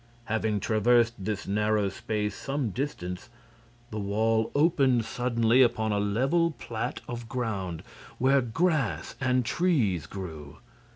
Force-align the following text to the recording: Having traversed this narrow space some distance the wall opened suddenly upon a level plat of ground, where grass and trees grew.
Having 0.25 0.61
traversed 0.61 1.13
this 1.19 1.45
narrow 1.47 1.89
space 1.89 2.33
some 2.33 2.71
distance 2.71 3.29
the 3.91 3.99
wall 3.99 4.49
opened 4.55 5.05
suddenly 5.05 5.61
upon 5.61 5.91
a 5.91 5.99
level 5.99 6.49
plat 6.49 7.01
of 7.07 7.29
ground, 7.29 7.83
where 8.17 8.41
grass 8.41 9.13
and 9.21 9.45
trees 9.45 10.07
grew. 10.07 10.57